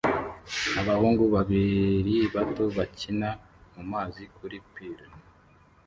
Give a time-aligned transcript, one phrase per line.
[0.81, 3.29] Abahungu babiri bato bakina
[3.73, 4.97] mumazi kuri pir